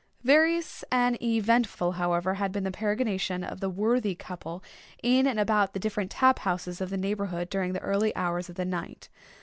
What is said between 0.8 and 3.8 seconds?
and eventful, however, had been the peregrinations of the